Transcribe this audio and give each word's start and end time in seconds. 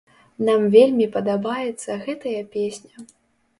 Нам 0.47 0.63
вельмі 0.75 1.07
падабаецца 1.17 2.01
гэтая 2.09 2.41
песня. 2.59 3.09